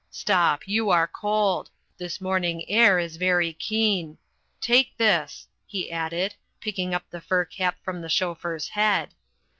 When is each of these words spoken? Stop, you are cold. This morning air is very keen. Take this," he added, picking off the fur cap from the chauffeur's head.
Stop, 0.09 0.67
you 0.67 0.89
are 0.89 1.05
cold. 1.07 1.69
This 1.99 2.19
morning 2.19 2.67
air 2.67 2.97
is 2.97 3.17
very 3.17 3.53
keen. 3.53 4.17
Take 4.59 4.97
this," 4.97 5.47
he 5.67 5.91
added, 5.91 6.33
picking 6.59 6.95
off 6.95 7.03
the 7.11 7.21
fur 7.21 7.45
cap 7.45 7.77
from 7.83 8.01
the 8.01 8.09
chauffeur's 8.09 8.69
head. 8.69 9.09